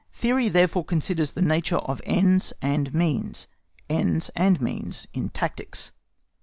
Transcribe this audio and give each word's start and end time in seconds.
THEORY 0.13 0.49
THEREFORE 0.49 0.83
CONSIDERS 0.85 1.33
THE 1.33 1.43
NATURE 1.43 1.77
OF 1.77 2.01
ENDS 2.05 2.53
AND 2.59 2.91
MEANS—ENDS 2.91 4.29
AND 4.35 4.59
MEANS 4.59 5.05
IN 5.13 5.29
TACTICS. 5.29 5.91